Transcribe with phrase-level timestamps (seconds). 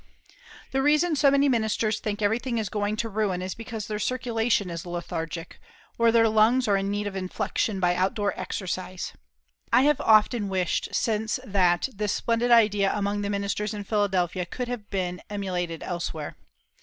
[0.71, 4.71] The reason so many ministers think everything is going to ruin is because their circulation
[4.71, 5.59] is lethargic,
[5.99, 9.13] or their lungs are in need of inflection by outdoor exercise.
[9.71, 14.67] I have often wished since that this splendid idea among the ministers in Philadelphia could
[14.69, 16.35] have been emulated elsewhere.